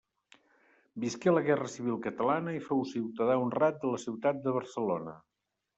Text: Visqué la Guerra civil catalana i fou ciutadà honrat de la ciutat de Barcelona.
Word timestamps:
Visqué 1.03 1.33
la 1.33 1.43
Guerra 1.49 1.67
civil 1.73 2.01
catalana 2.07 2.57
i 2.61 2.65
fou 2.71 2.83
ciutadà 2.95 3.39
honrat 3.45 3.79
de 3.87 3.95
la 3.95 4.05
ciutat 4.09 4.43
de 4.49 4.57
Barcelona. 4.61 5.21